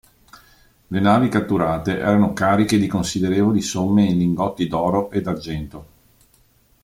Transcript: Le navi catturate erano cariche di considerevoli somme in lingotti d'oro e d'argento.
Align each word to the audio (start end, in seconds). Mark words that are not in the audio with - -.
Le 0.87 0.99
navi 0.99 1.29
catturate 1.29 1.99
erano 1.99 2.33
cariche 2.33 2.79
di 2.79 2.87
considerevoli 2.87 3.61
somme 3.61 4.03
in 4.05 4.17
lingotti 4.17 4.65
d'oro 4.67 5.11
e 5.11 5.21
d'argento. 5.21 5.87